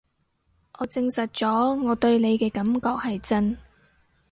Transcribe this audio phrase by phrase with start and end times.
[0.79, 3.55] 我證實咗我對你嘅感覺係真